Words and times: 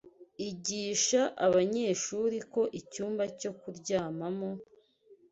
Igisha 0.49 1.21
abanyeshuri 1.45 2.37
ko 2.53 2.61
icyumba 2.79 3.23
cyo 3.39 3.51
kuryamamo 3.59 4.49